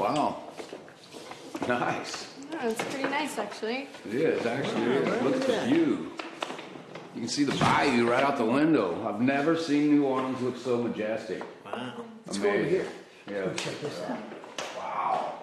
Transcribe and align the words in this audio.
Wow. 0.00 0.38
Nice. 1.68 2.26
Yeah, 2.50 2.68
it's 2.68 2.82
pretty 2.84 3.08
nice 3.10 3.38
actually. 3.38 3.88
It 4.08 4.14
is, 4.14 4.46
actually. 4.46 4.80
Wow, 4.80 5.10
Look 5.10 5.22
look 5.22 5.34
at 5.34 5.46
the 5.46 5.74
view. 5.74 6.12
You 7.14 7.20
can 7.20 7.28
see 7.28 7.44
the 7.44 7.54
bayou 7.56 8.08
right 8.08 8.24
out 8.24 8.38
the 8.38 8.44
window. 8.46 9.06
I've 9.06 9.20
never 9.20 9.58
seen 9.58 9.90
New 9.90 10.06
Orleans 10.06 10.40
look 10.40 10.56
so 10.56 10.82
majestic. 10.82 11.42
Wow. 11.66 12.04
Let's 12.26 12.38
go 12.38 12.48
over 12.48 12.64
here. 12.64 12.86
Yeah. 13.28 13.44
Go 13.44 13.54
check 13.54 13.78
this 13.82 14.00
out. 14.08 14.18
Wow. 14.78 15.34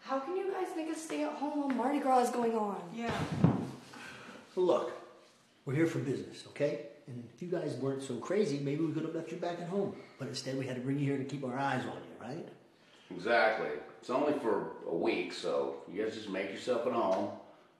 How 0.00 0.20
can 0.20 0.36
you 0.36 0.52
guys 0.52 0.68
make 0.76 0.90
us 0.90 1.00
stay 1.00 1.24
at 1.24 1.32
home 1.32 1.60
while 1.60 1.70
Mardi 1.70 2.00
Gras 2.00 2.24
is 2.24 2.30
going 2.30 2.54
on? 2.54 2.82
Yeah. 2.94 3.10
Well, 4.54 4.66
look, 4.66 4.92
we're 5.64 5.74
here 5.74 5.86
for 5.86 6.00
business, 6.00 6.44
okay? 6.48 6.80
And 7.06 7.24
if 7.34 7.40
you 7.40 7.48
guys 7.48 7.76
weren't 7.76 8.02
so 8.02 8.16
crazy, 8.16 8.58
maybe 8.58 8.84
we 8.84 8.92
could 8.92 9.04
have 9.04 9.14
left 9.14 9.30
you 9.30 9.38
back 9.38 9.58
at 9.58 9.68
home. 9.68 9.96
But 10.18 10.28
instead, 10.28 10.58
we 10.58 10.66
had 10.66 10.76
to 10.76 10.82
bring 10.82 10.98
you 10.98 11.06
here 11.06 11.16
to 11.16 11.24
keep 11.24 11.44
our 11.44 11.58
eyes 11.58 11.80
on 11.86 11.96
you, 11.96 12.14
right? 12.20 12.48
Exactly. 13.14 13.68
It's 14.00 14.10
only 14.10 14.32
for 14.40 14.72
a 14.88 14.94
week, 14.94 15.32
so 15.32 15.76
you 15.92 16.02
guys 16.02 16.14
just 16.14 16.28
make 16.28 16.50
yourself 16.50 16.86
at 16.86 16.92
home. 16.92 17.30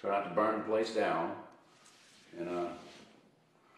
Try 0.00 0.10
not 0.10 0.28
to 0.28 0.34
burn 0.34 0.58
the 0.58 0.64
place 0.64 0.94
down. 0.94 1.32
And 2.38 2.48
uh, 2.48 2.68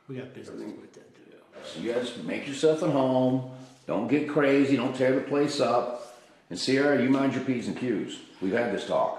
We 0.09 0.17
got 0.17 0.35
business 0.35 0.61
Everything- 0.61 0.81
with 0.81 0.93
that, 0.95 1.15
too. 1.15 1.37
so 1.65 1.81
you 1.81 1.93
guys 1.93 2.17
make 2.25 2.47
yourself 2.47 2.83
at 2.83 2.91
home. 2.91 3.51
Don't 3.87 4.09
get 4.09 4.29
crazy. 4.29 4.77
Don't 4.77 4.95
tear 4.95 5.15
the 5.15 5.21
place 5.23 5.61
up. 5.61 6.19
And 6.51 6.59
Sierra, 6.59 7.03
you 7.03 7.09
mind 7.09 7.35
your 7.35 7.45
p's 7.45 7.67
and 7.69 7.77
q's. 7.77 8.19
We've 8.41 8.53
had 8.53 8.73
this 8.75 8.87
talk. 8.87 9.19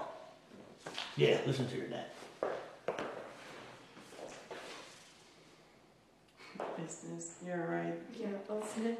Yeah, 1.16 1.38
listen 1.46 1.66
to 1.68 1.76
your 1.76 1.86
dad. 1.88 2.04
Business. 6.76 7.36
You're 7.46 7.66
right. 7.66 7.94
Yeah, 8.18 8.26
that's 8.48 8.76
nice. 8.78 8.96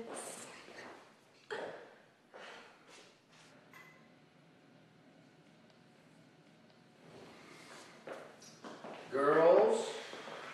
Girls, 9.10 9.86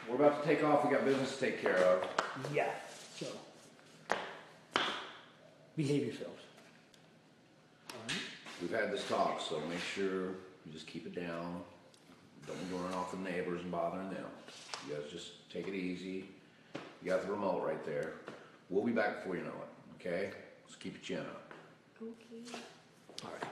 we're 0.09 0.19
about 0.41 0.48
to 0.48 0.55
take 0.56 0.64
off. 0.64 0.84
We 0.84 0.91
got 0.91 1.05
business 1.05 1.36
to 1.36 1.41
take 1.41 1.62
care 1.62 1.77
of. 1.77 2.06
Yeah. 2.55 2.70
So, 3.19 3.27
behave 5.77 6.05
yourselves. 6.06 6.42
All 7.91 7.97
right? 8.08 8.16
We've 8.60 8.70
had 8.70 8.92
this 8.92 9.06
talk, 9.08 9.41
so 9.41 9.60
make 9.69 9.80
sure 9.80 10.28
you 10.64 10.72
just 10.72 10.86
keep 10.86 11.06
it 11.06 11.14
down. 11.14 11.62
Don't 12.47 12.70
go 12.70 12.78
run 12.78 12.94
off 12.94 13.12
the 13.12 13.19
neighbors 13.19 13.62
and 13.62 13.70
bothering 13.70 14.10
them. 14.10 14.24
You 14.88 14.94
guys 14.94 15.05
just 15.10 15.50
take 15.50 15.69
it 15.69 15.74
easy. 15.74 16.28
You 17.02 17.10
got 17.10 17.22
the 17.22 17.32
remote 17.32 17.64
right 17.64 17.84
there. 17.84 18.14
We'll 18.69 18.84
be 18.84 18.92
back 18.92 19.22
before 19.22 19.36
you 19.36 19.42
know 19.42 19.48
it, 19.48 20.00
okay? 20.00 20.30
Just 20.66 20.80
keep 20.80 20.94
your 20.94 21.02
chin 21.02 21.27
up. 21.27 21.52
Okay. 22.02 22.56
All 23.25 23.30
right. 23.41 23.50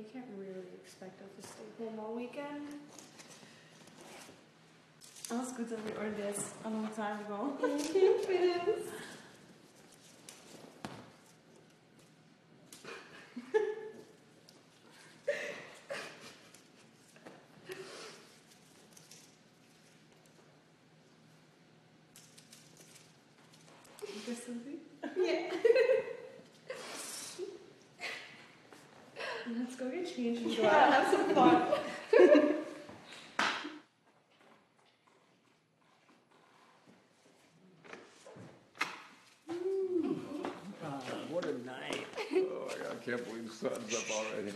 They 0.00 0.10
can't 0.12 0.24
really 0.38 0.64
expect 0.82 1.20
us 1.20 1.28
to 1.36 1.46
stay 1.46 1.84
home 1.84 2.00
all 2.00 2.14
weekend. 2.14 2.68
Alles 5.30 5.52
gut, 5.52 5.68
that 5.68 5.84
we 5.84 5.92
ordered 5.92 6.16
this 6.16 6.52
a 6.64 6.70
long 6.70 6.88
time 6.96 7.20
ago. 7.20 7.52
it 7.62 8.68
is. 8.68 8.86
Something? 24.46 24.78
Yeah. 25.16 25.50
Let's 29.58 29.74
go 29.76 29.90
get 29.90 30.14
changed 30.14 30.42
and 30.42 30.56
go 30.56 30.66
out 30.66 30.84
and 30.84 30.94
have 30.94 31.12
some 31.12 31.34
fun. 31.34 31.62
Ah, 40.84 41.00
what 41.30 41.44
a 41.46 41.52
night. 41.66 42.06
Oh 42.32 42.68
my 42.68 42.74
God, 42.74 42.96
I 43.00 43.04
can't 43.04 43.24
believe 43.26 43.48
the 43.48 43.54
sun's 43.54 43.94
up 43.94 44.10
already. 44.10 44.52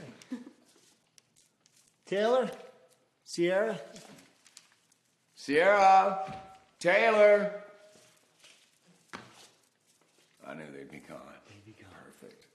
Taylor? 2.15 2.49
Sierra? 3.25 3.77
Sierra! 5.35 6.33
Taylor! 6.79 7.51
I 10.47 10.55
knew 10.55 10.63
they'd 10.73 10.89
be 10.93 11.01
calling. 11.01 11.25
They'd 11.49 11.67
be 11.67 11.73
calling. 11.73 11.97
Perfect. 12.05 12.47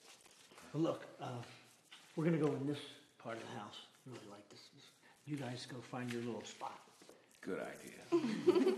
Well, 0.74 0.84
look, 0.84 1.06
uh, 1.22 1.42
we're 2.16 2.24
gonna 2.24 2.38
go 2.38 2.54
in 2.54 2.68
this 2.68 2.80
part 3.22 3.36
of 3.36 3.44
the 3.52 3.60
house. 3.60 3.80
I 4.08 4.12
Really 4.12 4.30
like 4.32 4.48
this. 4.48 4.62
You 5.26 5.36
guys 5.36 5.68
go 5.70 5.82
find 5.92 6.10
your 6.14 6.22
little 6.22 6.46
spot. 6.46 6.80
Good 7.42 7.60
idea. 7.60 8.06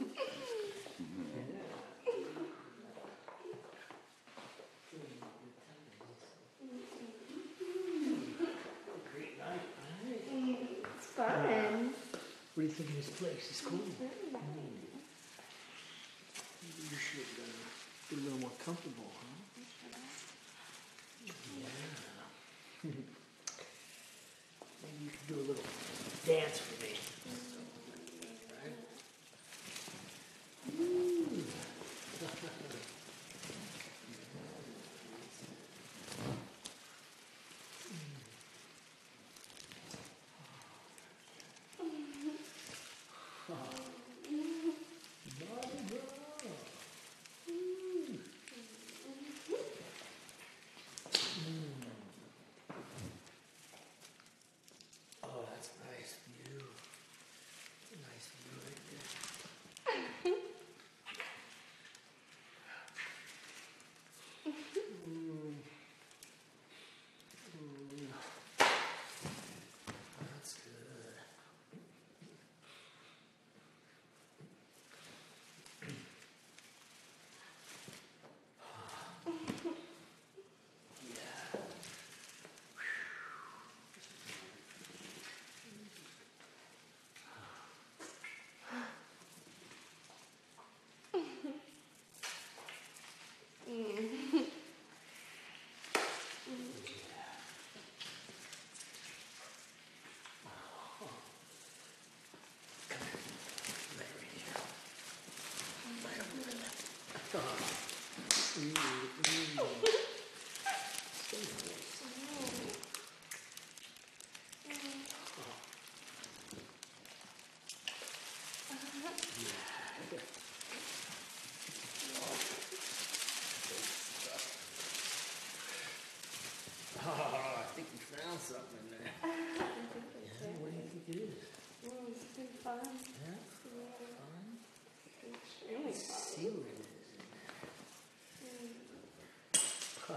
Great 9.14 9.38
night. 9.38 9.62
It's 10.98 11.06
fun. 11.08 11.94
What 12.54 12.64
do 12.64 12.64
you 12.64 12.70
think 12.70 12.90
of 12.90 12.91
this 13.02 13.10
place? 13.18 13.50
It's 13.50 13.62
cool. 13.62 13.80
Maybe 13.80 14.38
you 16.78 16.98
should 17.02 17.34
uh, 17.42 17.50
get 18.10 18.20
a 18.20 18.22
little 18.22 18.38
more 18.40 18.52
comfortable, 18.64 19.10
huh? 19.18 19.42
Yeah. 21.58 21.66
Maybe 24.84 25.00
you 25.02 25.10
could 25.10 25.28
do 25.28 25.36
a 25.42 25.46
little 25.50 25.66
dance 26.28 26.60
for 26.60 26.78
me. 26.84 27.01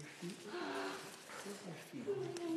Thank 0.00 0.34
you. 2.40 2.47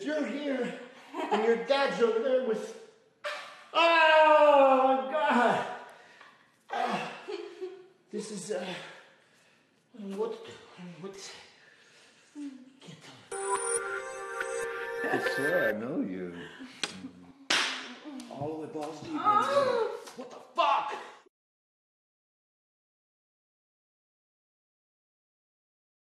If 0.00 0.06
you're 0.06 0.24
here 0.24 0.74
and 1.30 1.44
your 1.44 1.56
dad's 1.56 2.00
over 2.00 2.20
there 2.20 2.44
with. 2.46 2.74
Oh, 3.74 5.08
God. 5.12 5.66
Ah, 6.72 7.12
this 8.10 8.30
is, 8.30 8.50
uh. 8.50 8.64
I 8.64 10.00
don't 10.00 10.12
know 10.12 10.16
what 10.16 10.32
to 10.32 10.50
do. 10.50 10.56
I 10.78 10.80
don't 10.80 10.92
know 10.92 11.00
what 11.02 11.12
to 11.12 11.20
say. 11.20 11.32
Can't 12.80 13.04
him. 13.04 13.12
I 15.12 15.34
swear 15.36 15.68
I 15.68 15.72
know 15.78 16.00
you. 16.00 16.32
All 18.30 18.48
the 18.48 18.54
way 18.54 18.68
balls 18.72 19.00
deep. 19.02 19.12
What 19.12 19.40
the 19.42 19.48
fuck? 19.54 19.89